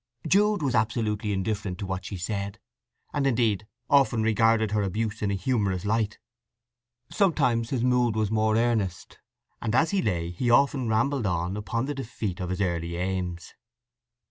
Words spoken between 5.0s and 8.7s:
in a humorous light. Sometimes his mood was more